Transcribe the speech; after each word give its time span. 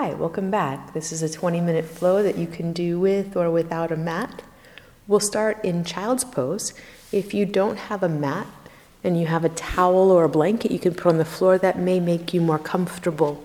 Hi, 0.00 0.14
welcome 0.14 0.48
back. 0.48 0.94
This 0.94 1.10
is 1.10 1.24
a 1.24 1.28
20 1.28 1.60
minute 1.60 1.84
flow 1.84 2.22
that 2.22 2.38
you 2.38 2.46
can 2.46 2.72
do 2.72 3.00
with 3.00 3.36
or 3.36 3.50
without 3.50 3.90
a 3.90 3.96
mat. 3.96 4.44
We'll 5.08 5.18
start 5.18 5.64
in 5.64 5.82
child's 5.82 6.22
pose. 6.22 6.72
If 7.10 7.34
you 7.34 7.44
don't 7.44 7.76
have 7.76 8.04
a 8.04 8.08
mat 8.08 8.46
and 9.02 9.20
you 9.20 9.26
have 9.26 9.44
a 9.44 9.48
towel 9.48 10.12
or 10.12 10.22
a 10.22 10.28
blanket 10.28 10.70
you 10.70 10.78
can 10.78 10.94
put 10.94 11.06
on 11.06 11.18
the 11.18 11.24
floor, 11.24 11.58
that 11.58 11.80
may 11.80 11.98
make 11.98 12.32
you 12.32 12.40
more 12.40 12.60
comfortable. 12.60 13.44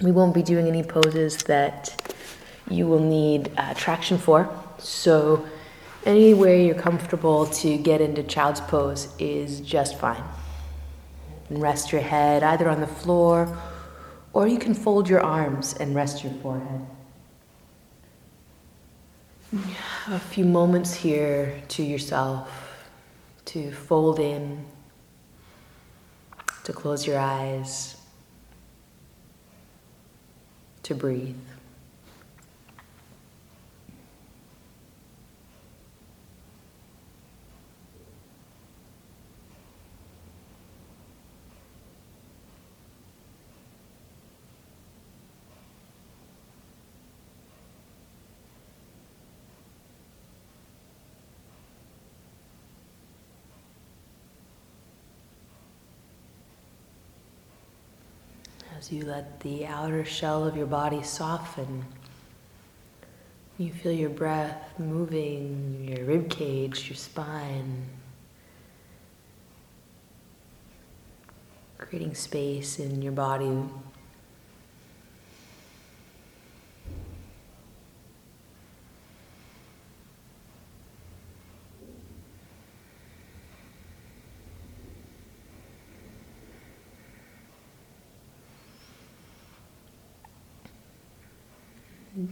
We 0.00 0.12
won't 0.12 0.36
be 0.36 0.42
doing 0.44 0.68
any 0.68 0.84
poses 0.84 1.38
that 1.38 2.16
you 2.70 2.86
will 2.86 3.02
need 3.02 3.50
uh, 3.56 3.74
traction 3.74 4.18
for. 4.18 4.48
So, 4.78 5.48
anywhere 6.04 6.54
you're 6.54 6.76
comfortable 6.76 7.46
to 7.46 7.76
get 7.76 8.00
into 8.00 8.22
child's 8.22 8.60
pose 8.60 9.08
is 9.18 9.60
just 9.62 9.98
fine. 9.98 10.22
And 11.48 11.60
rest 11.60 11.90
your 11.90 12.02
head 12.02 12.44
either 12.44 12.68
on 12.68 12.80
the 12.80 12.86
floor 12.86 13.58
or 14.36 14.46
you 14.46 14.58
can 14.58 14.74
fold 14.74 15.08
your 15.08 15.22
arms 15.22 15.72
and 15.80 15.94
rest 15.94 16.22
your 16.22 16.32
forehead. 16.42 16.86
A 20.08 20.18
few 20.18 20.44
moments 20.44 20.92
here 20.92 21.58
to 21.68 21.82
yourself 21.82 22.84
to 23.46 23.72
fold 23.72 24.20
in, 24.20 24.62
to 26.64 26.72
close 26.74 27.06
your 27.06 27.18
eyes, 27.18 27.96
to 30.82 30.94
breathe. 30.94 31.34
You 58.90 59.04
let 59.04 59.40
the 59.40 59.66
outer 59.66 60.04
shell 60.04 60.44
of 60.46 60.56
your 60.56 60.66
body 60.66 61.02
soften, 61.02 61.84
you 63.58 63.72
feel 63.72 63.92
your 63.92 64.10
breath 64.10 64.78
moving 64.78 65.88
your 65.88 66.04
rib 66.04 66.30
cage, 66.30 66.88
your 66.88 66.96
spine, 66.96 67.86
creating 71.78 72.14
space 72.14 72.78
in 72.78 73.02
your 73.02 73.12
body 73.12 73.64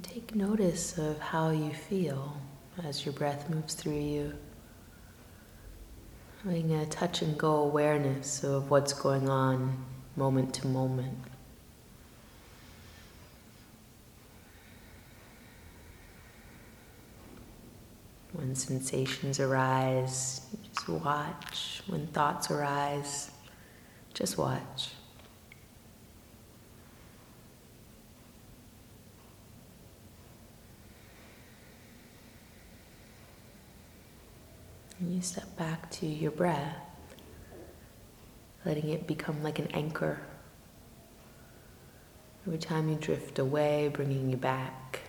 Take 0.03 0.35
notice 0.35 0.99
of 0.99 1.19
how 1.19 1.51
you 1.51 1.71
feel 1.71 2.37
as 2.85 3.05
your 3.05 3.13
breath 3.13 3.49
moves 3.51 3.75
through 3.75 4.01
you. 4.01 4.35
Having 6.43 6.73
a 6.73 6.87
touch 6.87 7.23
and 7.23 7.37
go 7.39 7.57
awareness 7.57 8.43
of 8.43 8.71
what's 8.71 8.93
going 8.93 9.29
on 9.29 9.85
moment 10.17 10.55
to 10.55 10.67
moment. 10.67 11.19
When 18.33 18.55
sensations 18.55 19.39
arise, 19.39 20.41
just 20.73 20.89
watch. 20.89 21.83
When 21.87 22.07
thoughts 22.09 22.51
arise, 22.51 23.31
just 24.13 24.39
watch. 24.39 24.91
And 35.05 35.15
you 35.15 35.21
step 35.21 35.55
back 35.59 35.91
to 35.91 36.07
your 36.07 36.31
breath, 36.31 36.79
letting 38.65 38.89
it 38.89 39.07
become 39.07 39.43
like 39.43 39.59
an 39.59 39.69
anchor. 39.75 40.19
Every 42.47 42.59
time 42.59 42.89
you 42.89 42.95
drift 42.95 43.39
away, 43.39 43.91
bringing 43.93 44.31
you 44.31 44.39
back. 44.39 45.01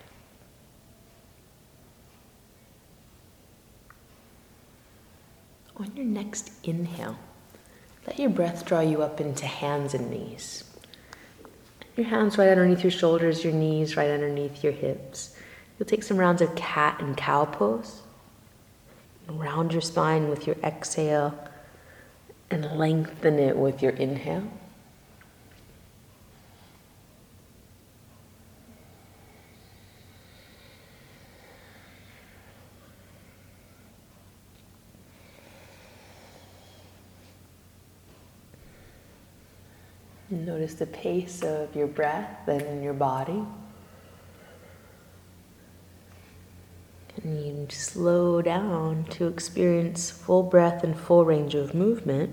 On 5.78 5.90
your 5.96 6.04
next 6.04 6.52
inhale, 6.66 7.18
let 8.06 8.20
your 8.20 8.30
breath 8.30 8.66
draw 8.66 8.82
you 8.82 9.02
up 9.02 9.22
into 9.22 9.46
hands 9.46 9.94
and 9.94 10.10
knees. 10.12 10.66
Your 11.96 12.08
hands 12.08 12.38
right 12.38 12.50
underneath 12.50 12.84
your 12.84 12.92
shoulders, 12.92 13.46
your 13.46 13.54
knees 13.54 13.96
right 13.96 14.10
underneath 14.10 14.62
your 14.62 14.74
hips. 14.74 15.38
You'll 15.80 15.88
take 15.88 16.04
some 16.04 16.18
rounds 16.18 16.42
of 16.42 16.54
cat 16.56 17.00
and 17.00 17.16
cow 17.16 17.46
pose. 17.46 18.02
Round 19.28 19.72
your 19.72 19.82
spine 19.82 20.30
with 20.30 20.46
your 20.48 20.56
exhale 20.64 21.38
and 22.52 22.78
lengthen 22.78 23.40
it 23.40 23.58
with 23.58 23.82
your 23.82 23.92
inhale. 23.94 24.48
Notice 40.30 40.74
the 40.76 40.88
pace 40.88 41.44
of 41.44 41.76
your 41.76 41.88
breath 41.88 42.48
and 42.48 42.84
your 42.84 42.94
body. 42.94 43.44
And 47.26 47.44
you 47.44 47.76
slow 47.76 48.40
down 48.44 49.06
to 49.06 49.26
experience 49.26 50.12
full 50.12 50.44
breath 50.44 50.84
and 50.84 50.96
full 50.96 51.26
range 51.26 51.56
of 51.56 51.74
movement. 51.74 52.30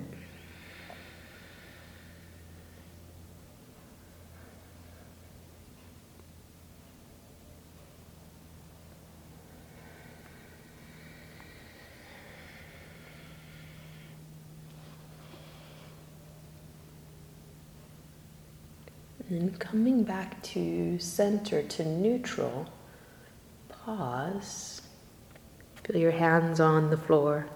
And 19.30 19.58
coming 19.58 20.02
back 20.02 20.42
to 20.42 20.98
center, 20.98 21.62
to 21.62 21.84
neutral, 21.86 22.68
pause. 23.84 24.82
Feel 25.84 25.96
your 25.96 26.12
hands 26.12 26.60
on 26.60 26.90
the 26.90 26.96
floor, 26.96 27.46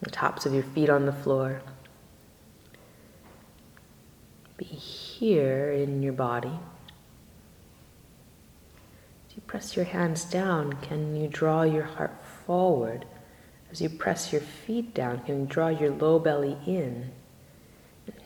the 0.00 0.10
tops 0.10 0.46
of 0.46 0.54
your 0.54 0.62
feet 0.62 0.88
on 0.88 1.06
the 1.06 1.12
floor. 1.12 1.60
Be 4.56 4.64
here 4.64 5.70
in 5.70 6.02
your 6.02 6.12
body. 6.12 6.58
As 9.28 9.36
you 9.36 9.42
press 9.46 9.76
your 9.76 9.84
hands 9.84 10.24
down, 10.24 10.74
can 10.74 11.14
you 11.16 11.28
draw 11.28 11.62
your 11.62 11.84
heart 11.84 12.16
forward? 12.46 13.04
As 13.70 13.80
you 13.80 13.88
press 13.88 14.32
your 14.32 14.40
feet 14.40 14.94
down, 14.94 15.20
can 15.20 15.40
you 15.40 15.46
draw 15.46 15.68
your 15.68 15.90
low 15.90 16.18
belly 16.18 16.56
in 16.66 17.10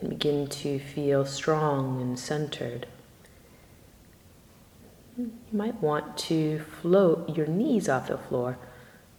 and 0.00 0.10
begin 0.10 0.46
to 0.46 0.78
feel 0.78 1.26
strong 1.26 2.00
and 2.00 2.18
centered? 2.18 2.86
You 5.16 5.32
might 5.52 5.80
want 5.80 6.16
to 6.18 6.60
float 6.80 7.36
your 7.36 7.46
knees 7.46 7.88
off 7.88 8.08
the 8.08 8.18
floor 8.18 8.58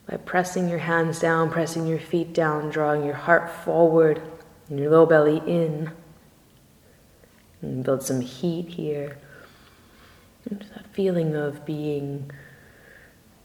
by 0.09 0.18
pressing 0.18 0.68
your 0.68 0.80
hands 0.80 1.19
down, 1.19 1.50
pressing 1.50 1.88
your 1.88 2.00
feet 2.00 2.33
down, 2.33 2.69
drawing 2.69 3.06
your 3.06 3.15
heart 3.15 3.50
forward 3.50 4.21
and 4.69 4.80
your 4.80 4.92
low 4.92 5.06
belly 5.06 5.42
in. 5.47 5.92
And 7.62 7.83
build 7.83 8.03
some 8.03 8.21
heat 8.21 8.68
here. 8.68 9.18
And 10.50 10.65
that 10.75 10.86
feeling 10.94 11.36
of 11.36 11.65
being 11.65 12.30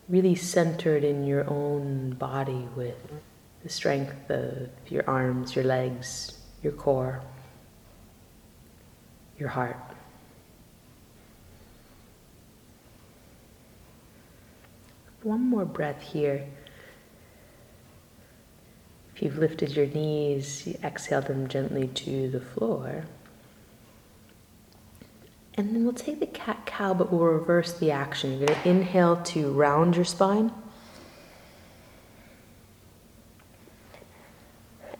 really 0.08 0.34
centered 0.34 1.04
in 1.04 1.24
your 1.24 1.48
own 1.48 2.10
body 2.10 2.68
with 2.74 3.12
the 3.62 3.68
strength 3.68 4.28
of 4.28 4.68
your 4.88 5.08
arms, 5.08 5.54
your 5.54 5.64
legs, 5.64 6.38
your 6.62 6.72
core, 6.72 7.22
your 9.38 9.48
heart. 9.48 9.76
One 15.22 15.48
more 15.48 15.64
breath 15.64 16.00
here. 16.00 16.46
If 19.14 19.22
you've 19.22 19.38
lifted 19.38 19.76
your 19.76 19.86
knees, 19.86 20.66
you 20.66 20.78
exhale 20.82 21.20
them 21.20 21.46
gently 21.48 21.88
to 21.88 22.30
the 22.30 22.40
floor. 22.40 23.04
And 25.54 25.74
then 25.74 25.84
we'll 25.84 25.92
take 25.92 26.20
the 26.20 26.26
cat 26.26 26.64
cow, 26.64 26.94
but 26.94 27.12
we'll 27.12 27.20
reverse 27.20 27.74
the 27.74 27.90
action. 27.90 28.38
You're 28.38 28.46
going 28.46 28.62
to 28.62 28.68
inhale 28.68 29.16
to 29.24 29.50
round 29.52 29.94
your 29.94 30.06
spine. 30.06 30.52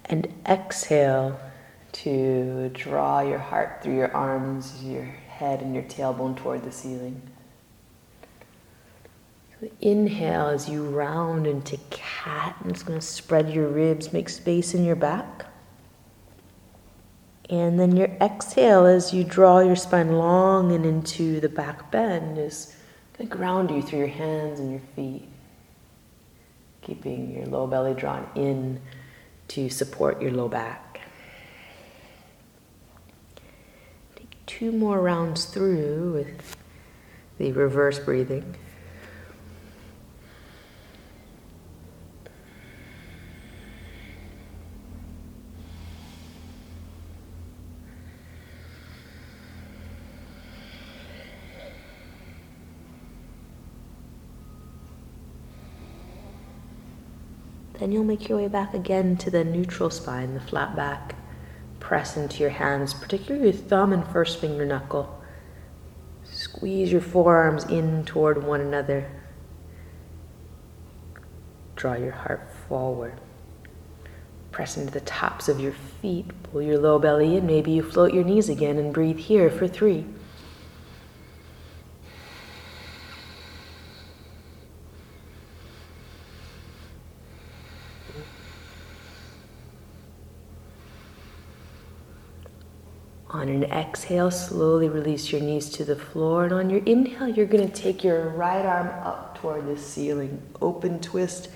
And 0.04 0.34
exhale 0.46 1.40
to 1.92 2.68
draw 2.74 3.20
your 3.20 3.38
heart 3.38 3.82
through 3.82 3.96
your 3.96 4.14
arms, 4.14 4.84
your 4.84 5.04
head, 5.04 5.62
and 5.62 5.74
your 5.74 5.84
tailbone 5.84 6.36
toward 6.36 6.64
the 6.64 6.72
ceiling. 6.72 7.22
Inhale 9.80 10.48
as 10.48 10.68
you 10.68 10.84
round 10.84 11.46
into 11.46 11.76
cat, 11.90 12.56
and 12.62 12.70
it's 12.70 12.82
going 12.82 12.98
to 12.98 13.04
spread 13.04 13.50
your 13.50 13.68
ribs, 13.68 14.12
make 14.12 14.28
space 14.28 14.74
in 14.74 14.84
your 14.84 14.96
back. 14.96 15.46
And 17.50 17.78
then 17.78 17.96
your 17.96 18.08
exhale 18.20 18.86
as 18.86 19.12
you 19.12 19.24
draw 19.24 19.58
your 19.58 19.76
spine 19.76 20.12
long 20.12 20.72
and 20.72 20.86
into 20.86 21.40
the 21.40 21.48
back 21.48 21.90
bend 21.90 22.38
is 22.38 22.74
going 23.18 23.28
to 23.28 23.36
ground 23.36 23.70
you 23.70 23.82
through 23.82 23.98
your 23.98 24.08
hands 24.08 24.60
and 24.60 24.70
your 24.70 24.80
feet, 24.94 25.28
keeping 26.80 27.34
your 27.34 27.46
low 27.46 27.66
belly 27.66 27.92
drawn 27.94 28.28
in 28.36 28.80
to 29.48 29.68
support 29.68 30.22
your 30.22 30.30
low 30.30 30.48
back. 30.48 31.00
Take 34.14 34.36
two 34.46 34.70
more 34.70 35.00
rounds 35.00 35.46
through 35.46 36.12
with 36.12 36.56
the 37.38 37.52
reverse 37.52 37.98
breathing. 37.98 38.54
Then 57.80 57.92
you'll 57.92 58.04
make 58.04 58.28
your 58.28 58.36
way 58.36 58.46
back 58.46 58.74
again 58.74 59.16
to 59.16 59.30
the 59.30 59.42
neutral 59.42 59.88
spine, 59.88 60.34
the 60.34 60.40
flat 60.40 60.76
back. 60.76 61.14
Press 61.80 62.14
into 62.14 62.42
your 62.42 62.50
hands, 62.50 62.92
particularly 62.92 63.46
your 63.46 63.54
thumb 63.54 63.94
and 63.94 64.06
first 64.06 64.38
finger 64.38 64.66
knuckle. 64.66 65.18
Squeeze 66.24 66.92
your 66.92 67.00
forearms 67.00 67.64
in 67.64 68.04
toward 68.04 68.44
one 68.44 68.60
another. 68.60 69.10
Draw 71.74 71.94
your 71.94 72.12
heart 72.12 72.46
forward. 72.68 73.18
Press 74.52 74.76
into 74.76 74.92
the 74.92 75.00
tops 75.00 75.48
of 75.48 75.58
your 75.58 75.72
feet. 75.72 76.26
Pull 76.42 76.60
your 76.60 76.78
low 76.78 76.98
belly 76.98 77.34
in. 77.34 77.46
Maybe 77.46 77.70
you 77.70 77.82
float 77.82 78.12
your 78.12 78.24
knees 78.24 78.50
again 78.50 78.76
and 78.76 78.92
breathe 78.92 79.16
here 79.16 79.48
for 79.48 79.66
three. 79.66 80.04
On 93.32 93.48
an 93.48 93.64
exhale, 93.90 94.30
slowly 94.30 94.88
release 94.88 95.32
your 95.32 95.40
knees 95.40 95.68
to 95.68 95.84
the 95.84 95.96
floor. 95.96 96.44
And 96.44 96.52
on 96.52 96.70
your 96.70 96.80
inhale, 96.84 97.26
you're 97.26 97.44
going 97.44 97.68
to 97.68 97.82
take 97.82 98.04
your 98.04 98.28
right 98.30 98.64
arm 98.64 98.86
up 99.04 99.36
toward 99.40 99.66
the 99.66 99.76
ceiling. 99.76 100.40
Open 100.62 101.00
twist. 101.00 101.48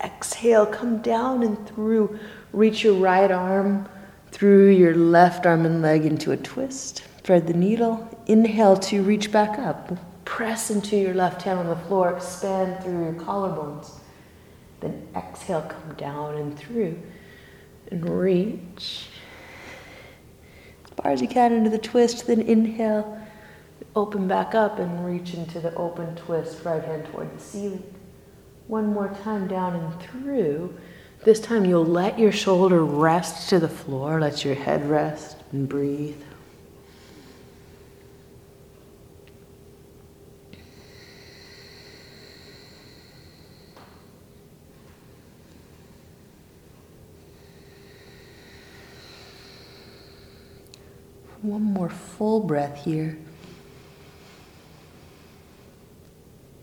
Exhale, 0.00 0.66
come 0.66 1.00
down 1.02 1.44
and 1.44 1.68
through. 1.68 2.18
Reach 2.52 2.82
your 2.82 2.94
right 2.94 3.30
arm 3.30 3.88
through 4.32 4.70
your 4.70 4.96
left 4.96 5.46
arm 5.46 5.64
and 5.66 5.80
leg 5.80 6.04
into 6.04 6.32
a 6.32 6.36
twist. 6.36 7.04
Thread 7.22 7.46
the 7.46 7.54
needle. 7.54 8.08
Inhale 8.26 8.76
to 8.76 9.02
reach 9.04 9.30
back 9.30 9.60
up. 9.60 9.96
Press 10.24 10.72
into 10.72 10.96
your 10.96 11.14
left 11.14 11.42
hand 11.42 11.60
on 11.60 11.68
the 11.68 11.76
floor. 11.86 12.12
Expand 12.12 12.82
through 12.82 13.04
your 13.04 13.14
collarbones. 13.14 14.00
Then 14.80 15.06
exhale, 15.14 15.62
come 15.62 15.94
down 15.94 16.38
and 16.38 16.58
through. 16.58 17.00
And 17.92 18.10
reach 18.10 19.10
far 20.98 21.12
as 21.12 21.22
you 21.22 21.28
can 21.28 21.52
into 21.52 21.70
the 21.70 21.78
twist, 21.78 22.26
then 22.26 22.40
inhale, 22.42 23.20
open 23.96 24.28
back 24.28 24.54
up 24.54 24.78
and 24.78 25.06
reach 25.06 25.34
into 25.34 25.60
the 25.60 25.74
open 25.74 26.14
twist, 26.16 26.64
right 26.64 26.82
hand 26.84 27.06
toward 27.06 27.34
the 27.36 27.40
ceiling. 27.40 27.94
One 28.66 28.92
more 28.92 29.08
time 29.22 29.48
down 29.48 29.74
and 29.74 30.02
through. 30.02 30.76
This 31.24 31.40
time 31.40 31.64
you'll 31.64 31.86
let 31.86 32.18
your 32.18 32.32
shoulder 32.32 32.84
rest 32.84 33.48
to 33.48 33.58
the 33.58 33.68
floor, 33.68 34.20
let 34.20 34.44
your 34.44 34.54
head 34.54 34.88
rest 34.88 35.36
and 35.52 35.68
breathe. 35.68 36.22
One 51.42 51.62
more 51.62 51.88
full 51.88 52.40
breath 52.40 52.84
here. 52.84 53.16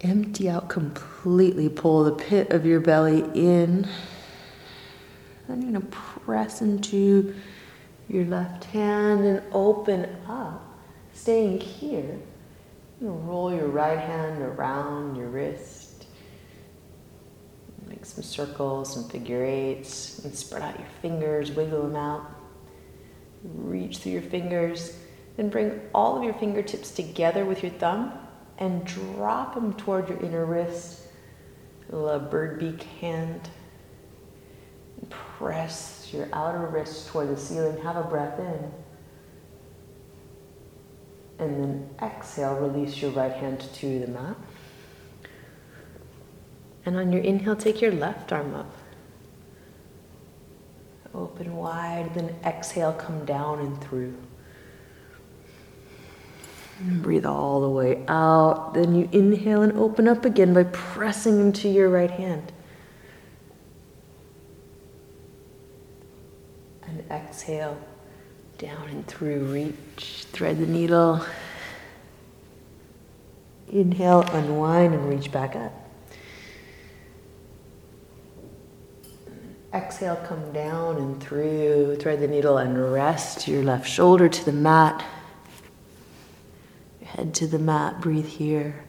Empty 0.01 0.50
out 0.50 0.69
completely. 0.69 1.69
Pull 1.69 2.04
the 2.04 2.12
pit 2.12 2.51
of 2.51 2.66
your 2.66 2.81
belly 2.81 3.24
in. 3.33 3.88
Then 5.48 5.62
you're 5.62 5.72
going 5.72 5.81
to 5.81 5.88
press 5.88 6.62
into 6.62 7.33
your 8.10 8.25
left 8.25 8.66
hand 8.66 9.24
and 9.24 9.42
open 9.51 10.07
up. 10.27 10.62
Staying 11.13 11.62
here. 11.62 12.19
You 13.01 13.10
roll 13.10 13.54
your 13.54 13.68
right 13.68 14.00
hand 14.00 14.42
around 14.42 15.16
your 15.16 15.30
wrist. 15.30 16.07
Make 17.88 18.06
some 18.06 18.24
circles, 18.24 18.94
some 18.94 19.07
figure 19.10 19.45
eights, 19.45 20.19
and 20.25 20.36
spread 20.36 20.62
out 20.62 20.77
your 20.77 20.88
fingers, 21.01 21.51
wiggle 21.51 21.83
them 21.83 21.95
out. 21.95 22.35
Reach 23.53 23.97
through 23.97 24.13
your 24.13 24.21
fingers, 24.21 24.97
then 25.38 25.50
bring 25.50 25.81
all 25.94 26.18
of 26.18 26.24
your 26.24 26.33
fingertips 26.33 26.92
together 26.92 27.45
with 27.45 27.62
your 27.62 27.71
thumb 27.74 28.13
and 28.57 28.86
drop 28.86 29.53
them 29.53 29.74
toward 29.74 30.09
your 30.09 30.19
inner 30.19 30.45
wrist. 30.45 31.01
A 31.92 31.97
uh, 31.97 32.19
bird 32.19 32.59
beak 32.59 32.83
hand. 33.00 33.50
Press 35.09 36.09
your 36.12 36.27
outer 36.33 36.65
wrist 36.68 37.09
toward 37.09 37.30
the 37.30 37.38
ceiling. 37.38 37.80
Have 37.83 37.97
a 37.97 38.03
breath 38.03 38.39
in. 38.39 38.71
And 41.38 41.62
then 41.62 41.89
exhale, 42.01 42.55
release 42.55 43.01
your 43.01 43.12
right 43.12 43.34
hand 43.34 43.60
to 43.60 44.00
the 44.00 44.08
mat. 44.08 44.38
And 46.86 46.98
on 46.98 47.12
your 47.12 47.22
inhale, 47.22 47.55
take 47.55 47.81
your 47.81 47.91
left 47.91 48.31
arm 48.31 48.55
up. 48.55 48.72
Open 51.15 51.55
wide, 51.55 52.13
then 52.13 52.36
exhale, 52.43 52.91
come 52.91 53.24
down 53.24 53.60
and 53.60 53.81
through. 53.81 54.13
And 56.79 57.01
breathe 57.01 57.25
all 57.25 57.62
the 57.62 57.69
way 57.69 58.03
out. 58.10 58.74
Then 58.74 58.93
you 58.95 59.07
inhale 59.13 59.62
and 59.62 59.72
open 59.74 60.10
up 60.10 60.25
again 60.25 60.53
by 60.53 60.65
pressing 60.65 61.39
into 61.39 61.69
your 61.69 61.89
right 61.89 62.12
hand. 62.12 62.51
And 66.86 67.10
exhale, 67.10 67.79
down 68.57 68.89
and 68.89 69.07
through. 69.07 69.45
Reach, 69.45 70.25
thread 70.34 70.57
the 70.60 70.67
needle. 70.67 71.25
Inhale, 73.72 74.24
unwind, 74.34 74.93
and 74.93 75.10
reach 75.10 75.31
back 75.31 75.55
up. 75.55 75.72
Exhale, 79.75 80.15
come 80.25 80.53
down 80.53 80.96
and 80.96 81.22
through. 81.22 81.98
Thread 81.98 82.22
the 82.22 82.29
needle 82.29 82.58
and 82.58 82.94
rest 82.94 83.46
your 83.46 83.62
left 83.62 83.89
shoulder 83.89 84.29
to 84.29 84.46
the 84.46 84.53
mat. 84.53 85.03
Head 87.03 87.34
to 87.36 87.48
the 87.48 87.60
mat. 87.60 88.00
Breathe 88.00 88.25
here. 88.25 88.86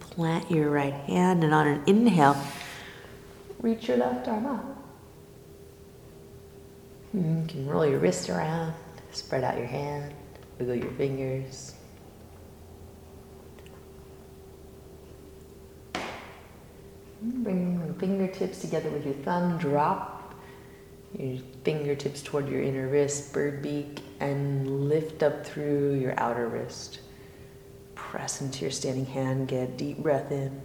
Plant 0.00 0.36
your 0.50 0.70
right 0.70 0.94
hand, 0.94 1.44
and 1.44 1.54
on 1.54 1.66
an 1.66 1.82
inhale, 1.86 2.36
reach 3.60 3.88
your 3.88 3.98
left 3.98 4.28
arm 4.28 4.46
up. 4.46 4.64
Hmm, 7.12 7.40
you 7.42 7.46
can 7.48 7.66
roll 7.68 7.86
your 7.86 7.98
wrist 8.00 8.30
around, 8.30 8.74
spread 9.12 9.44
out 9.44 9.56
your 9.58 9.66
hand, 9.66 10.14
wiggle 10.58 10.74
your 10.76 10.92
fingers. 10.92 11.74
Hmm, 17.20 17.42
bring 17.42 17.82
your 17.84 17.94
fingertips 17.94 18.60
together 18.60 18.90
with 18.90 19.04
your 19.04 19.14
thumb, 19.16 19.58
drop 19.58 20.34
Your 21.18 21.38
fingertips 21.64 22.22
toward 22.22 22.48
your 22.48 22.62
inner 22.62 22.88
wrist, 22.88 23.32
bird 23.32 23.62
beak, 23.62 24.00
and 24.20 24.88
lift 24.88 25.22
up 25.22 25.46
through 25.46 25.94
your 25.94 26.14
outer 26.20 26.48
wrist. 26.48 27.00
Press 28.10 28.40
into 28.40 28.62
your 28.62 28.70
standing 28.70 29.04
hand, 29.04 29.48
get 29.48 29.68
a 29.68 29.72
deep 29.72 29.98
breath 29.98 30.32
in. 30.32 30.62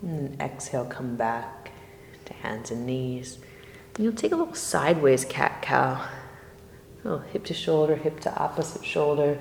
And 0.00 0.40
exhale, 0.40 0.84
come 0.84 1.16
back 1.16 1.72
to 2.24 2.32
hands 2.34 2.70
and 2.70 2.86
knees. 2.86 3.38
And 3.96 4.04
you'll 4.04 4.14
take 4.14 4.30
a 4.30 4.36
little 4.36 4.54
sideways 4.54 5.24
cat 5.24 5.60
cow. 5.60 6.06
Little 7.02 7.18
hip 7.18 7.44
to 7.46 7.54
shoulder, 7.54 7.96
hip 7.96 8.20
to 8.20 8.32
opposite 8.36 8.84
shoulder. 8.84 9.40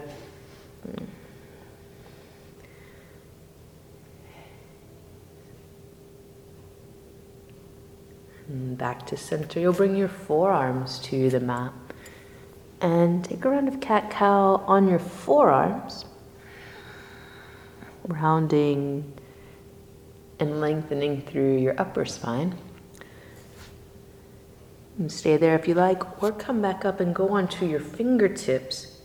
And 8.48 8.76
back 8.80 9.06
to 9.06 9.16
center. 9.16 9.60
You'll 9.60 9.74
bring 9.74 9.96
your 9.96 10.08
forearms 10.08 10.98
to 11.04 11.30
the 11.30 11.40
mat. 11.40 11.74
And 12.82 13.24
take 13.24 13.46
a 13.46 13.50
round 13.50 13.68
of 13.68 13.80
cat 13.80 14.10
cow 14.10 14.64
on 14.66 14.88
your 14.88 14.98
forearms, 14.98 16.06
rounding 18.08 19.14
and 20.40 20.60
lengthening 20.60 21.22
through 21.22 21.58
your 21.58 21.80
upper 21.80 22.06
spine. 22.06 22.56
And 24.98 25.12
stay 25.12 25.38
there 25.38 25.56
if 25.56 25.68
you 25.68 25.76
like, 25.76 26.24
or 26.24 26.32
come 26.32 26.62
back 26.62 26.84
up 26.84 27.00
and 27.00 27.14
go 27.14 27.30
onto 27.30 27.68
your 27.68 27.80
fingertips 27.80 29.00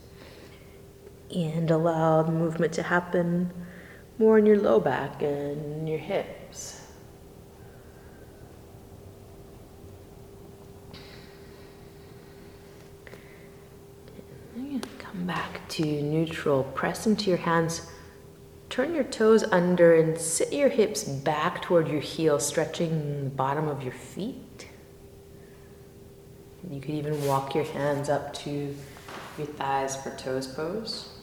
and 1.34 1.70
allow 1.70 2.22
the 2.22 2.32
movement 2.32 2.72
to 2.74 2.82
happen 2.82 3.52
more 4.18 4.38
in 4.38 4.46
your 4.46 4.58
low 4.58 4.80
back 4.80 5.20
and 5.20 5.86
your 5.86 5.98
hips. 5.98 6.85
Back 15.26 15.68
to 15.70 15.82
neutral. 15.84 16.62
Press 16.62 17.04
into 17.04 17.30
your 17.30 17.38
hands. 17.38 17.90
Turn 18.70 18.94
your 18.94 19.02
toes 19.02 19.42
under 19.42 19.96
and 19.96 20.16
sit 20.16 20.52
your 20.52 20.68
hips 20.68 21.02
back 21.02 21.62
toward 21.62 21.88
your 21.88 22.00
heels, 22.00 22.46
stretching 22.46 23.24
the 23.24 23.30
bottom 23.30 23.66
of 23.66 23.82
your 23.82 23.92
feet. 23.92 24.68
You 26.70 26.80
could 26.80 26.94
even 26.94 27.26
walk 27.26 27.56
your 27.56 27.64
hands 27.64 28.08
up 28.08 28.34
to 28.34 28.72
your 29.36 29.46
thighs 29.48 29.96
for 29.96 30.10
toes 30.16 30.46
pose. 30.46 31.15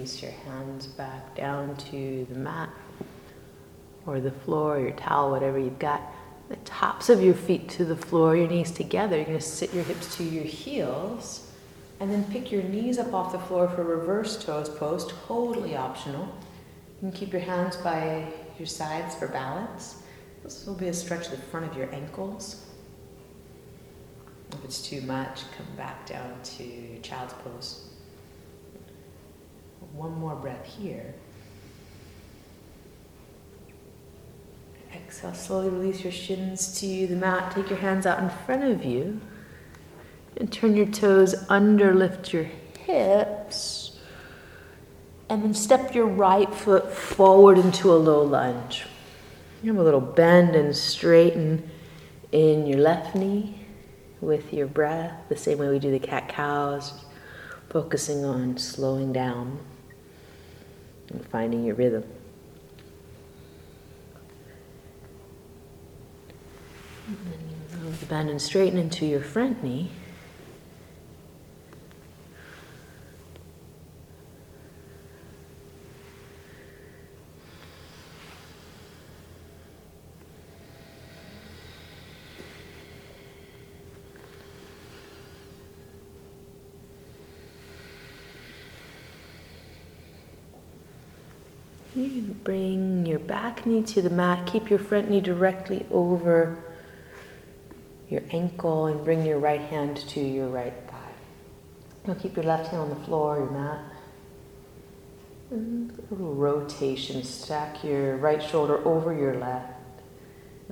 Release 0.00 0.22
your 0.22 0.32
hands 0.32 0.86
back 0.86 1.36
down 1.36 1.76
to 1.76 2.26
the 2.30 2.38
mat 2.38 2.70
or 4.06 4.18
the 4.18 4.30
floor, 4.30 4.80
your 4.80 4.92
towel, 4.92 5.30
whatever 5.30 5.58
you've 5.58 5.78
got. 5.78 6.00
The 6.48 6.56
tops 6.64 7.10
of 7.10 7.22
your 7.22 7.34
feet 7.34 7.68
to 7.70 7.84
the 7.84 7.94
floor, 7.94 8.34
your 8.34 8.48
knees 8.48 8.70
together. 8.70 9.16
You're 9.16 9.26
going 9.26 9.38
to 9.38 9.44
sit 9.44 9.74
your 9.74 9.84
hips 9.84 10.16
to 10.16 10.24
your 10.24 10.44
heels 10.44 11.50
and 12.00 12.10
then 12.10 12.24
pick 12.32 12.50
your 12.50 12.62
knees 12.62 12.98
up 12.98 13.12
off 13.12 13.32
the 13.32 13.38
floor 13.40 13.68
for 13.68 13.84
reverse 13.84 14.42
toes 14.42 14.70
pose, 14.70 15.12
totally 15.26 15.76
optional. 15.76 16.24
You 17.02 17.10
can 17.10 17.12
keep 17.12 17.30
your 17.30 17.42
hands 17.42 17.76
by 17.76 18.24
your 18.58 18.66
sides 18.66 19.14
for 19.16 19.28
balance. 19.28 20.02
This 20.42 20.64
will 20.64 20.76
be 20.76 20.88
a 20.88 20.94
stretch 20.94 21.26
of 21.26 21.32
the 21.32 21.36
front 21.36 21.70
of 21.70 21.76
your 21.76 21.94
ankles. 21.94 22.64
If 24.50 24.64
it's 24.64 24.80
too 24.80 25.02
much, 25.02 25.42
come 25.58 25.76
back 25.76 26.06
down 26.06 26.40
to 26.42 26.98
child's 27.02 27.34
pose. 27.34 27.90
One 29.94 30.18
more 30.18 30.34
breath 30.34 30.64
here. 30.64 31.14
Exhale, 34.94 35.34
slowly 35.34 35.68
release 35.68 36.02
your 36.02 36.12
shins 36.12 36.80
to 36.80 37.06
the 37.06 37.16
mat. 37.16 37.52
Take 37.54 37.70
your 37.70 37.78
hands 37.78 38.06
out 38.06 38.20
in 38.20 38.30
front 38.30 38.64
of 38.64 38.84
you 38.84 39.20
and 40.36 40.52
turn 40.52 40.76
your 40.76 40.86
toes 40.86 41.34
under, 41.48 41.94
lift 41.94 42.32
your 42.32 42.46
hips. 42.78 43.98
And 45.28 45.44
then 45.44 45.54
step 45.54 45.94
your 45.94 46.06
right 46.06 46.52
foot 46.52 46.92
forward 46.92 47.58
into 47.58 47.92
a 47.92 47.94
low 47.94 48.22
lunge. 48.22 48.86
You 49.62 49.72
have 49.72 49.80
a 49.80 49.84
little 49.84 50.00
bend 50.00 50.56
and 50.56 50.74
straighten 50.74 51.70
in 52.32 52.66
your 52.66 52.78
left 52.78 53.14
knee 53.14 53.66
with 54.20 54.52
your 54.52 54.66
breath, 54.66 55.14
the 55.28 55.36
same 55.36 55.58
way 55.58 55.68
we 55.68 55.78
do 55.78 55.90
the 55.90 56.00
cat 56.00 56.28
cows, 56.28 57.04
focusing 57.68 58.24
on 58.24 58.56
slowing 58.58 59.12
down 59.12 59.58
and 61.10 61.26
finding 61.26 61.64
your 61.64 61.74
rhythm. 61.74 62.04
And 67.06 67.18
then 67.26 67.40
you 67.50 67.84
move 67.84 68.00
the 68.00 68.06
bend 68.06 68.30
and 68.30 68.40
straighten 68.40 68.78
into 68.78 69.04
your 69.06 69.20
front 69.20 69.62
knee. 69.64 69.90
You 92.00 92.22
bring 92.44 93.04
your 93.04 93.18
back 93.18 93.66
knee 93.66 93.82
to 93.82 94.00
the 94.00 94.08
mat. 94.08 94.46
Keep 94.46 94.70
your 94.70 94.78
front 94.78 95.10
knee 95.10 95.20
directly 95.20 95.84
over 95.90 96.64
your 98.08 98.22
ankle 98.30 98.86
and 98.86 99.04
bring 99.04 99.26
your 99.26 99.38
right 99.38 99.60
hand 99.60 99.98
to 100.08 100.20
your 100.20 100.48
right 100.48 100.72
thigh. 100.88 100.96
Now 102.06 102.14
keep 102.14 102.36
your 102.36 102.46
left 102.46 102.68
hand 102.68 102.82
on 102.82 102.88
the 102.88 103.04
floor, 103.04 103.36
your 103.36 103.50
mat. 103.50 103.80
And 105.50 105.90
a 105.90 106.14
little 106.14 106.34
rotation. 106.34 107.22
Stack 107.22 107.84
your 107.84 108.16
right 108.16 108.42
shoulder 108.42 108.82
over 108.86 109.12
your 109.12 109.34
left. 109.34 109.74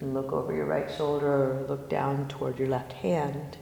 And 0.00 0.14
look 0.14 0.32
over 0.32 0.54
your 0.54 0.64
right 0.64 0.90
shoulder 0.90 1.26
or 1.26 1.66
look 1.68 1.90
down 1.90 2.28
toward 2.28 2.58
your 2.58 2.68
left 2.68 2.92
hand. 2.94 3.58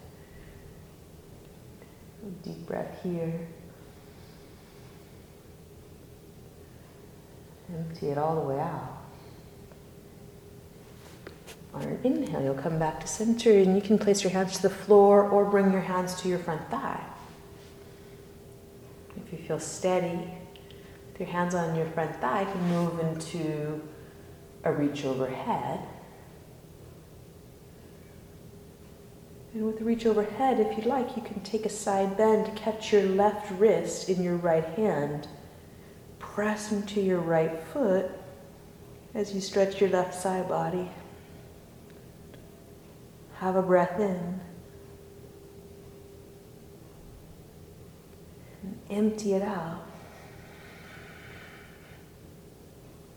Deep 2.44 2.64
breath 2.66 3.00
here. 3.02 3.48
Empty 7.72 8.10
it 8.10 8.18
all 8.18 8.36
the 8.36 8.48
way 8.48 8.60
out. 8.60 9.02
On 11.74 11.82
an 11.82 11.98
inhale, 12.04 12.42
you'll 12.42 12.54
come 12.54 12.78
back 12.78 13.00
to 13.00 13.06
center 13.06 13.50
and 13.50 13.74
you 13.74 13.82
can 13.82 13.98
place 13.98 14.22
your 14.22 14.32
hands 14.32 14.56
to 14.56 14.62
the 14.62 14.70
floor 14.70 15.28
or 15.28 15.44
bring 15.44 15.72
your 15.72 15.82
hands 15.82 16.20
to 16.22 16.28
your 16.28 16.38
front 16.38 16.70
thigh. 16.70 17.02
If 19.16 19.32
you 19.32 19.46
feel 19.46 19.58
steady, 19.58 20.30
with 21.18 21.20
your 21.20 21.28
hands 21.28 21.54
on 21.54 21.74
your 21.76 21.86
front 21.86 22.14
thigh, 22.20 22.42
you 22.42 22.52
can 22.52 22.68
move 22.68 23.00
into 23.00 23.82
a 24.64 24.72
reach 24.72 25.04
overhead. 25.04 25.80
And 29.52 29.66
with 29.66 29.78
the 29.78 29.84
reach 29.84 30.06
overhead, 30.06 30.60
if 30.60 30.76
you'd 30.76 30.86
like, 30.86 31.16
you 31.16 31.22
can 31.22 31.40
take 31.40 31.66
a 31.66 31.70
side 31.70 32.16
bend, 32.16 32.54
catch 32.56 32.92
your 32.92 33.02
left 33.02 33.50
wrist 33.52 34.08
in 34.08 34.22
your 34.22 34.36
right 34.36 34.64
hand 34.64 35.28
press 36.36 36.70
into 36.70 37.00
your 37.00 37.18
right 37.18 37.62
foot 37.72 38.10
as 39.14 39.32
you 39.32 39.40
stretch 39.40 39.80
your 39.80 39.88
left 39.88 40.14
side 40.14 40.46
body. 40.46 40.86
Have 43.36 43.56
a 43.56 43.62
breath 43.62 43.98
in. 43.98 44.38
And 48.62 48.78
empty 48.90 49.32
it 49.32 49.40
out. 49.40 49.86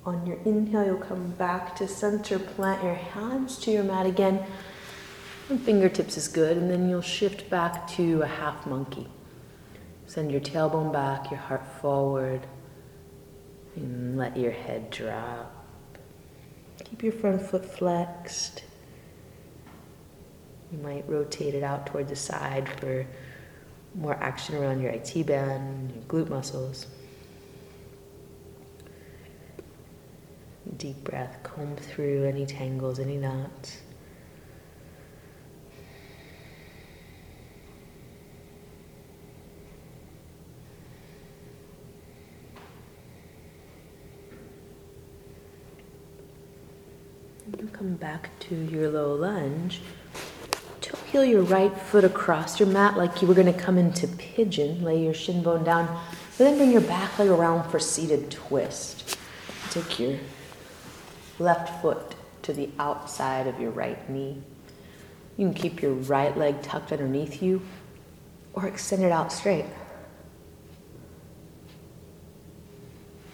On 0.06 0.26
your 0.26 0.38
inhale, 0.46 0.86
you'll 0.86 0.98
come 1.00 1.32
back 1.32 1.76
to 1.76 1.90
center, 1.90 2.40
plant 2.40 2.82
your 2.82 2.96
hands 2.96 3.58
to 3.60 3.72
your 3.72 3.84
mat 3.84 4.06
again. 4.06 4.46
And 5.50 5.62
fingertips 5.62 6.16
is 6.16 6.30
good, 6.30 6.56
and 6.56 6.72
then 6.72 6.90
you'll 6.90 7.02
shift 7.02 7.50
back 7.50 7.86
to 7.98 8.22
a 8.22 8.28
half 8.28 8.66
monkey. 8.66 9.10
Send 10.08 10.32
your 10.32 10.40
tailbone 10.40 10.94
back, 10.94 11.30
your 11.30 11.42
heart 11.42 11.66
forward. 11.82 12.48
Let 13.78 14.38
your 14.38 14.52
head 14.52 14.90
drop. 14.90 15.54
Keep 16.84 17.04
your 17.04 17.12
front 17.14 17.42
foot 17.42 17.66
flexed. 17.66 18.64
You 20.72 20.80
might 20.80 21.08
rotate 21.08 21.56
it 21.56 21.64
out 21.64 21.88
toward 21.88 22.08
the 22.08 22.16
side 22.16 22.70
for 22.80 23.06
more 23.96 24.16
action 24.16 24.56
around 24.56 24.82
your 24.82 24.92
IT 24.92 25.26
band, 25.26 25.92
your 25.92 26.04
glute 26.04 26.30
muscles. 26.30 26.86
deep 30.80 31.04
breath, 31.04 31.38
comb 31.44 31.76
through 31.76 32.26
any 32.26 32.46
tangles, 32.46 33.00
any 33.00 33.18
knots. 33.18 33.80
You 47.60 47.68
come 47.80 47.96
back 47.96 48.30
to 48.42 48.56
your 48.56 48.90
low 48.90 49.16
lunge. 49.16 49.80
Toe 50.82 50.98
heel 51.10 51.24
your 51.24 51.44
right 51.44 51.74
foot 51.80 52.04
across 52.04 52.60
your 52.60 52.68
mat 52.68 52.98
like 52.98 53.22
you 53.22 53.28
were 53.28 53.34
going 53.34 53.52
to 53.52 53.58
come 53.58 53.78
into 53.78 54.06
pigeon. 54.06 54.84
Lay 54.84 55.02
your 55.02 55.14
shin 55.14 55.42
bone 55.42 55.64
down, 55.64 55.86
but 56.38 56.44
then 56.44 56.58
bring 56.58 56.74
your 56.74 56.82
back 56.82 57.18
leg 57.18 57.30
around 57.30 57.72
for 57.72 57.80
seated 57.80 58.30
twist. 58.30 59.18
Take 59.70 59.98
your 59.98 60.20
left 61.40 61.82
foot 61.82 62.16
to 62.42 62.52
the 62.52 62.70
outside 62.80 63.48
of 63.48 63.62
your 63.62 63.72
right 63.72 64.10
knee. 64.10 64.44
You 65.38 65.46
can 65.46 65.54
keep 65.54 65.82
your 65.82 65.94
right 65.94 66.38
leg 66.38 66.62
tucked 66.62 66.92
underneath 66.92 67.42
you 67.42 67.62
or 68.52 68.68
extend 68.68 69.04
it 69.04 69.12
out 69.14 69.32
straight. 69.32 69.64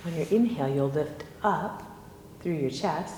On 0.06 0.14
your 0.14 0.28
inhale, 0.30 0.70
you'll 0.70 0.92
lift 0.92 1.24
up 1.42 1.82
through 2.42 2.58
your 2.58 2.70
chest 2.70 3.16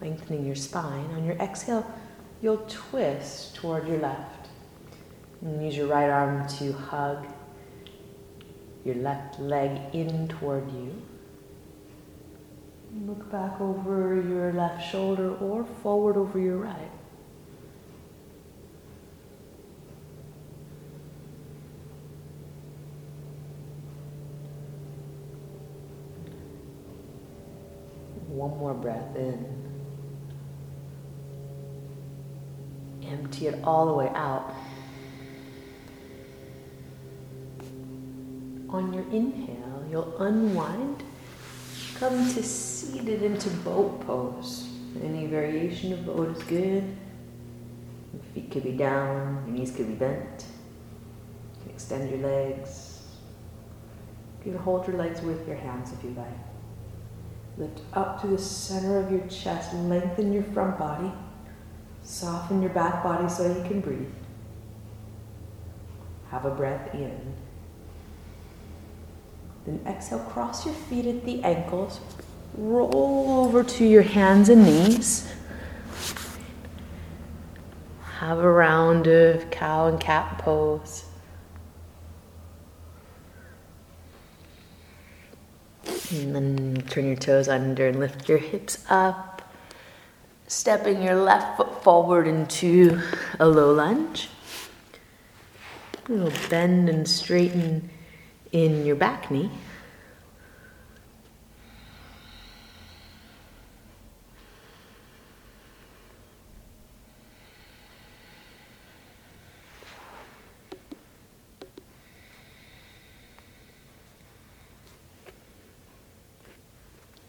lengthening 0.00 0.46
your 0.46 0.56
spine. 0.56 1.10
On 1.14 1.24
your 1.24 1.36
exhale, 1.36 1.86
you'll 2.40 2.64
twist 2.68 3.54
toward 3.56 3.86
your 3.86 3.98
left. 3.98 4.48
And 5.42 5.64
use 5.64 5.76
your 5.76 5.86
right 5.86 6.10
arm 6.10 6.46
to 6.58 6.72
hug 6.72 7.26
your 8.84 8.96
left 8.96 9.38
leg 9.38 9.78
in 9.94 10.28
toward 10.28 10.70
you. 10.72 10.94
Look 13.06 13.30
back 13.30 13.60
over 13.60 14.20
your 14.20 14.52
left 14.52 14.90
shoulder 14.90 15.34
or 15.36 15.64
forward 15.82 16.16
over 16.16 16.38
your 16.38 16.56
right. 16.56 16.90
One 28.28 28.58
more 28.58 28.74
breath 28.74 29.14
in. 29.16 29.59
Empty 33.10 33.48
it 33.48 33.58
all 33.64 33.86
the 33.86 33.92
way 33.92 34.08
out. 34.14 34.54
On 38.68 38.92
your 38.92 39.02
inhale, 39.10 39.84
you'll 39.90 40.16
unwind, 40.18 41.02
come 41.96 42.32
to 42.34 42.42
seated 42.42 43.22
into 43.22 43.50
boat 43.50 44.00
pose. 44.06 44.68
Any 45.02 45.26
variation 45.26 45.92
of 45.92 46.06
boat 46.06 46.36
is 46.36 46.42
good. 46.44 46.84
Your 48.12 48.22
feet 48.32 48.50
could 48.50 48.62
be 48.62 48.72
down, 48.72 49.42
your 49.46 49.56
knees 49.56 49.72
could 49.72 49.88
be 49.88 49.94
bent. 49.94 50.44
You 51.56 51.62
can 51.62 51.72
extend 51.72 52.10
your 52.10 52.20
legs. 52.20 53.02
You 54.44 54.52
can 54.52 54.60
hold 54.60 54.86
your 54.86 54.96
legs 54.96 55.20
with 55.20 55.46
your 55.48 55.56
hands 55.56 55.92
if 55.92 56.04
you 56.04 56.10
like. 56.10 56.28
Lift 57.58 57.80
up 57.92 58.20
to 58.20 58.28
the 58.28 58.38
center 58.38 58.98
of 58.98 59.10
your 59.10 59.26
chest, 59.26 59.74
lengthen 59.74 60.32
your 60.32 60.44
front 60.44 60.78
body. 60.78 61.10
Soften 62.02 62.60
your 62.60 62.70
back 62.70 63.02
body 63.02 63.28
so 63.28 63.46
you 63.46 63.62
can 63.68 63.80
breathe. 63.80 64.10
Have 66.30 66.44
a 66.44 66.50
breath 66.50 66.94
in. 66.94 67.34
Then 69.66 69.80
exhale, 69.86 70.20
cross 70.20 70.64
your 70.64 70.74
feet 70.74 71.06
at 71.06 71.24
the 71.24 71.42
ankles. 71.44 72.00
Roll 72.56 73.44
over 73.44 73.62
to 73.62 73.84
your 73.84 74.02
hands 74.02 74.48
and 74.48 74.64
knees. 74.64 75.30
Have 78.18 78.38
a 78.38 78.50
round 78.50 79.06
of 79.06 79.50
cow 79.50 79.86
and 79.86 80.00
cat 80.00 80.38
pose. 80.38 81.04
And 86.12 86.34
then 86.34 86.82
turn 86.88 87.06
your 87.06 87.16
toes 87.16 87.48
under 87.48 87.86
and 87.86 88.00
lift 88.00 88.28
your 88.28 88.38
hips 88.38 88.84
up 88.90 89.29
stepping 90.50 91.00
your 91.00 91.14
left 91.14 91.56
foot 91.56 91.80
forward 91.84 92.26
into 92.26 93.00
a 93.38 93.46
low 93.46 93.72
lunge. 93.72 94.28
Little 96.08 96.32
bend 96.48 96.88
and 96.88 97.06
straighten 97.06 97.88
in 98.50 98.84
your 98.84 98.96
back 98.96 99.30
knee. 99.30 99.48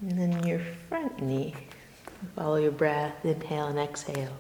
And 0.02 0.18
then 0.18 0.44
your 0.48 0.62
front 0.90 1.22
knee. 1.22 1.54
Follow 2.36 2.58
your 2.58 2.71
breath, 2.82 3.24
inhale 3.24 3.68
and 3.68 3.78
exhale. 3.78 4.34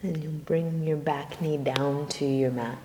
And 0.00 0.22
you 0.22 0.30
bring 0.30 0.84
your 0.84 0.96
back 0.96 1.38
knee 1.42 1.58
down 1.58 2.06
to 2.06 2.24
your 2.24 2.50
mat. 2.50 2.78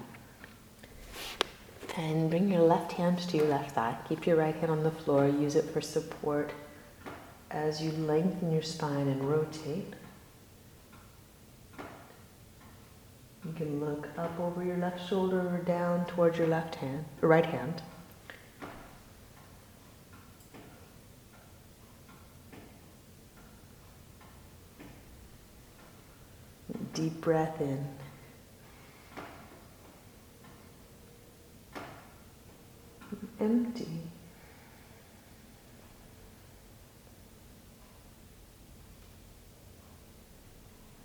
And 1.95 2.29
bring 2.29 2.51
your 2.51 2.63
left 2.63 2.91
hand 2.91 3.19
to 3.19 3.37
your 3.37 3.47
left 3.47 3.75
thigh. 3.75 3.95
Keep 4.09 4.27
your 4.27 4.35
right 4.35 4.55
hand 4.55 4.73
on 4.73 4.83
the 4.83 4.91
floor. 4.91 5.25
Use 5.25 5.55
it 5.55 5.69
for 5.69 5.79
support 5.79 6.51
as 7.53 7.79
you 7.81 7.91
lengthen 7.91 8.51
your 8.51 8.63
spine 8.63 9.07
and 9.07 9.23
rotate, 9.23 9.93
you 13.45 13.53
can 13.55 13.79
look 13.79 14.07
up 14.17 14.37
over 14.39 14.63
your 14.63 14.77
left 14.77 15.07
shoulder 15.07 15.39
or 15.39 15.59
down 15.59 16.05
towards 16.07 16.37
your 16.37 16.47
left 16.47 16.75
hand, 16.75 17.05
right 17.21 17.45
hand. 17.45 17.81
Deep 26.93 27.21
breath 27.21 27.61
in. 27.61 27.87
Empty. 33.39 34.12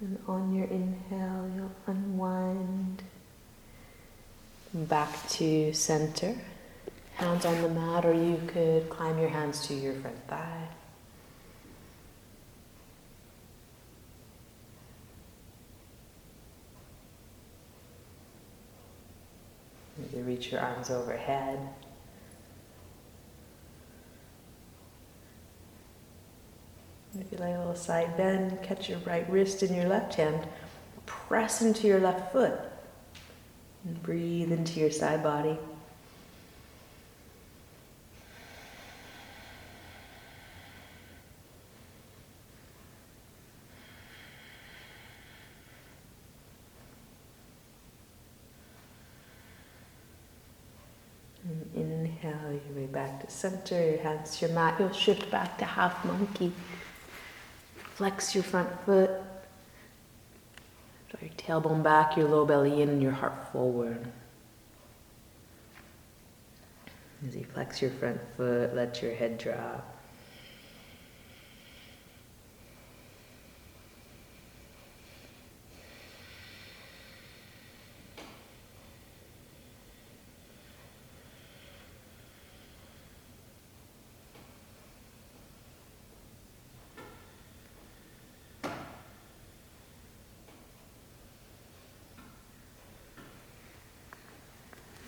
And 0.00 0.18
on 0.28 0.54
your 0.54 0.66
inhale, 0.66 1.50
you'll 1.56 1.70
unwind 1.86 3.02
back 4.72 5.28
to 5.30 5.72
center. 5.72 6.36
Hands 7.14 7.44
on 7.44 7.62
the 7.62 7.68
mat, 7.68 8.04
or 8.06 8.12
you 8.12 8.40
could 8.46 8.88
climb 8.88 9.18
your 9.18 9.28
hands 9.28 9.66
to 9.66 9.74
your 9.74 9.94
front 9.94 10.28
thigh. 10.28 10.68
Maybe 19.98 20.22
reach 20.22 20.52
your 20.52 20.60
arms 20.60 20.90
overhead. 20.90 21.58
Maybe 27.14 27.36
lay 27.36 27.52
a 27.52 27.58
little 27.58 27.74
side 27.74 28.16
bend, 28.16 28.62
catch 28.62 28.88
your 28.88 28.98
right 29.00 29.28
wrist 29.30 29.62
in 29.62 29.74
your 29.74 29.86
left 29.86 30.14
hand, 30.14 30.46
press 31.06 31.62
into 31.62 31.86
your 31.86 32.00
left 32.00 32.32
foot, 32.32 32.54
and 33.84 34.02
breathe 34.02 34.52
into 34.52 34.78
your 34.78 34.90
side 34.90 35.22
body. 35.22 35.58
Inhale 51.74 52.60
your 52.68 52.76
way 52.76 52.86
back 52.86 53.24
to 53.24 53.30
center, 53.30 53.90
your 53.92 53.98
hands 53.98 54.36
to 54.36 54.46
your 54.46 54.54
mat. 54.54 54.76
You'll 54.78 54.92
shift 54.92 55.30
back 55.30 55.56
to 55.58 55.64
half 55.64 56.04
monkey. 56.04 56.52
Flex 57.98 58.32
your 58.32 58.44
front 58.44 58.68
foot. 58.86 59.10
Draw 61.10 61.20
your 61.20 61.30
tailbone 61.30 61.82
back, 61.82 62.16
your 62.16 62.28
low 62.28 62.46
belly 62.46 62.80
in, 62.80 62.88
and 62.90 63.02
your 63.02 63.10
heart 63.10 63.50
forward. 63.50 64.06
As 67.26 67.34
you 67.34 67.44
flex 67.52 67.82
your 67.82 67.90
front 67.90 68.20
foot, 68.36 68.72
let 68.72 69.02
your 69.02 69.12
head 69.16 69.36
drop. 69.36 69.97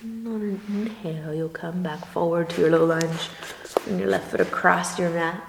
On 0.02 0.26
an 0.26 0.60
inhale, 1.04 1.34
you'll 1.34 1.48
come 1.48 1.82
back 1.82 2.04
forward 2.06 2.48
to 2.50 2.62
your 2.62 2.70
low 2.70 2.84
lunge. 2.84 3.28
Bring 3.84 3.98
your 3.98 4.08
left 4.08 4.30
foot 4.30 4.40
across 4.40 4.98
your 4.98 5.10
mat 5.10 5.42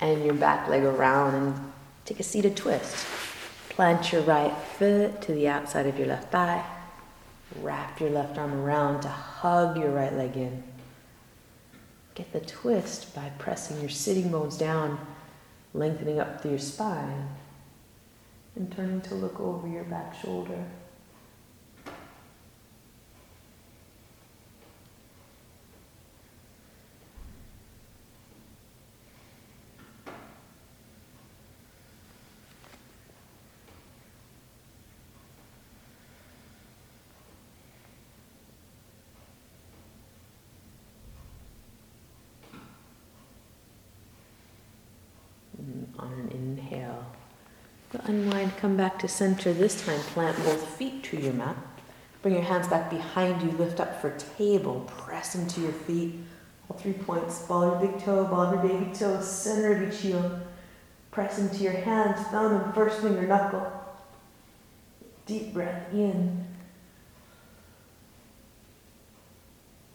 and 0.00 0.24
your 0.24 0.34
back 0.34 0.68
leg 0.68 0.82
around 0.82 1.34
and 1.34 1.72
take 2.04 2.18
a 2.18 2.24
seated 2.24 2.56
twist. 2.56 3.06
Plant 3.68 4.12
your 4.12 4.22
right 4.22 4.56
foot 4.78 5.22
to 5.22 5.32
the 5.32 5.48
outside 5.48 5.86
of 5.86 5.98
your 5.98 6.08
left 6.08 6.32
thigh. 6.32 6.64
Wrap 7.60 8.00
your 8.00 8.10
left 8.10 8.36
arm 8.36 8.52
around 8.52 9.02
to 9.02 9.08
hug 9.08 9.78
your 9.78 9.90
right 9.90 10.12
leg 10.12 10.36
in. 10.36 10.62
Get 12.14 12.32
the 12.32 12.40
twist 12.40 13.14
by 13.14 13.30
pressing 13.38 13.80
your 13.80 13.90
sitting 13.90 14.30
bones 14.30 14.56
down, 14.56 14.98
lengthening 15.72 16.18
up 16.18 16.40
through 16.40 16.52
your 16.52 16.60
spine, 16.60 17.28
and 18.56 18.72
turning 18.74 19.02
to 19.02 19.14
look 19.14 19.38
over 19.38 19.68
your 19.68 19.84
back 19.84 20.14
shoulder. 20.20 20.64
on 45.98 46.12
an 46.12 46.28
inhale. 46.30 47.06
Unwind, 48.08 48.56
come 48.56 48.76
back 48.76 48.98
to 49.00 49.08
center. 49.08 49.52
This 49.52 49.84
time, 49.84 50.00
plant 50.00 50.36
both 50.44 50.66
feet 50.76 51.02
to 51.04 51.16
your 51.16 51.32
mat. 51.32 51.56
Bring 52.22 52.34
your 52.34 52.42
hands 52.42 52.68
back 52.68 52.90
behind 52.90 53.42
you, 53.42 53.56
lift 53.56 53.80
up 53.80 54.00
for 54.00 54.10
table, 54.36 54.84
press 54.86 55.34
into 55.34 55.60
your 55.60 55.72
feet. 55.72 56.14
All 56.68 56.76
three 56.76 56.92
points. 56.92 57.42
Ball 57.42 57.66
your 57.66 57.92
big 57.92 58.02
toe, 58.02 58.24
ball 58.24 58.54
your 58.54 58.62
baby 58.62 58.92
toe, 58.92 59.20
center 59.20 59.72
of 59.74 59.92
each 59.92 60.00
heel. 60.00 60.40
Press 61.10 61.38
into 61.38 61.62
your 61.62 61.72
hands, 61.72 62.20
thumb 62.28 62.60
and 62.60 62.74
first 62.74 63.00
finger 63.00 63.26
knuckle. 63.26 63.72
Deep 65.26 65.54
breath 65.54 65.92
in. 65.92 66.44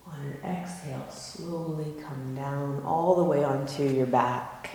On 0.07 0.19
an 0.19 0.37
exhale, 0.43 1.09
slowly 1.09 1.93
come 2.01 2.35
down 2.35 2.81
all 2.85 3.15
the 3.15 3.23
way 3.23 3.43
onto 3.43 3.83
your 3.83 4.07
back. 4.07 4.69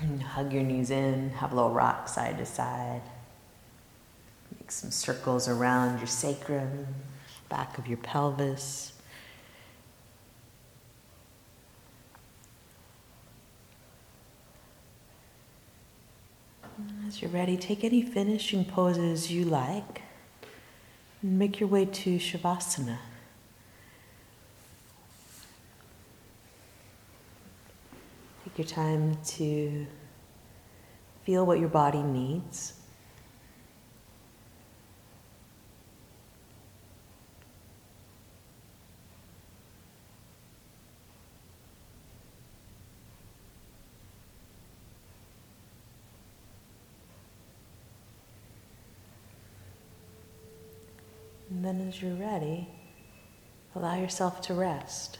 hug 0.20 0.52
your 0.52 0.62
knees 0.62 0.90
in, 0.90 1.30
have 1.30 1.52
a 1.52 1.54
little 1.54 1.70
rock 1.70 2.08
side 2.08 2.38
to 2.38 2.46
side. 2.46 3.02
Make 4.58 4.70
some 4.70 4.90
circles 4.90 5.48
around 5.48 5.98
your 5.98 6.06
sacrum, 6.06 6.86
back 7.48 7.78
of 7.78 7.86
your 7.86 7.98
pelvis. 7.98 8.92
As 17.06 17.20
you're 17.20 17.30
ready, 17.30 17.56
take 17.56 17.84
any 17.84 18.02
finishing 18.02 18.64
poses 18.64 19.30
you 19.30 19.44
like 19.44 20.02
and 21.22 21.38
make 21.38 21.60
your 21.60 21.68
way 21.68 21.84
to 21.84 22.18
Shavasana. 22.18 22.98
Your 28.60 28.68
time 28.68 29.16
to 29.24 29.86
feel 31.24 31.46
what 31.46 31.58
your 31.58 31.70
body 31.70 32.02
needs. 32.02 32.74
And 51.48 51.64
then, 51.64 51.88
as 51.88 52.02
you're 52.02 52.12
ready, 52.12 52.68
allow 53.74 53.96
yourself 53.96 54.42
to 54.42 54.54
rest. 54.54 55.16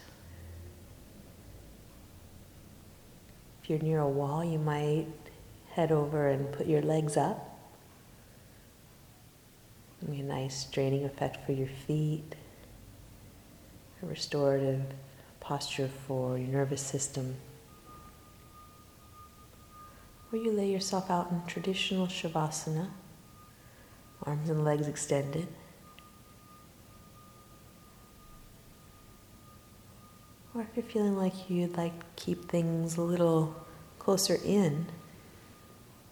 You're 3.70 3.78
near 3.78 4.00
a 4.00 4.08
wall, 4.08 4.44
you 4.44 4.58
might 4.58 5.06
head 5.74 5.92
over 5.92 6.28
and 6.28 6.50
put 6.50 6.66
your 6.66 6.82
legs 6.82 7.16
up. 7.16 7.46
a 10.02 10.12
nice 10.12 10.64
draining 10.64 11.04
effect 11.04 11.46
for 11.46 11.52
your 11.52 11.68
feet, 11.86 12.34
a 14.02 14.06
restorative 14.06 14.82
posture 15.38 15.88
for 16.08 16.36
your 16.36 16.48
nervous 16.48 16.80
system. 16.80 17.36
Or 20.32 20.38
you 20.38 20.50
lay 20.50 20.70
yourself 20.72 21.08
out 21.08 21.30
in 21.30 21.42
traditional 21.46 22.08
Shavasana, 22.08 22.88
arms 24.24 24.50
and 24.50 24.64
legs 24.64 24.88
extended. 24.88 25.46
Or 30.60 30.64
if 30.64 30.76
you're 30.76 30.92
feeling 30.92 31.16
like 31.16 31.48
you'd 31.48 31.78
like 31.78 31.98
to 31.98 32.22
keep 32.22 32.50
things 32.50 32.98
a 32.98 33.00
little 33.00 33.56
closer 33.98 34.38
in, 34.44 34.88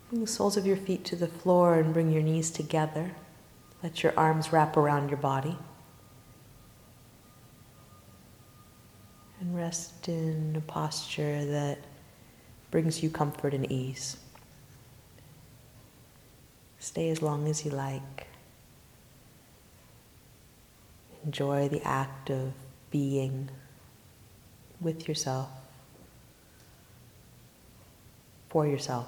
bring 0.09 0.23
the 0.23 0.27
soles 0.27 0.57
of 0.57 0.65
your 0.65 0.79
feet 0.79 1.05
to 1.05 1.17
the 1.17 1.27
floor 1.27 1.75
and 1.75 1.93
bring 1.93 2.11
your 2.11 2.23
knees 2.23 2.51
together. 2.51 3.11
Let 3.83 4.03
your 4.03 4.19
arms 4.19 4.51
wrap 4.51 4.79
around 4.79 5.11
your 5.11 5.19
body. 5.19 5.59
And 9.39 9.55
rest 9.55 10.09
in 10.09 10.55
a 10.57 10.63
posture 10.63 11.45
that 11.45 11.81
brings 12.71 13.03
you 13.03 13.11
comfort 13.11 13.53
and 13.53 13.71
ease. 13.71 14.17
Stay 16.79 17.11
as 17.11 17.21
long 17.21 17.47
as 17.49 17.67
you 17.67 17.71
like. 17.71 18.29
Enjoy 21.23 21.69
the 21.69 21.87
act 21.87 22.31
of 22.31 22.55
being 22.91 23.51
with 24.81 25.09
yourself, 25.09 25.49
for 28.49 28.67
yourself. 28.67 29.07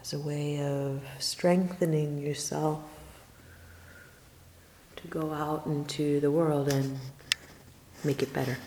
As 0.00 0.12
a 0.12 0.18
way 0.18 0.60
of 0.60 1.02
strengthening 1.18 2.18
yourself 2.18 2.82
to 4.96 5.08
go 5.08 5.32
out 5.32 5.64
into 5.66 6.20
the 6.20 6.30
world 6.30 6.68
and 6.70 6.98
make 8.02 8.22
it 8.22 8.32
better. 8.32 8.58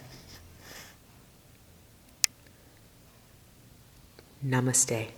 Namaste. 4.44 5.17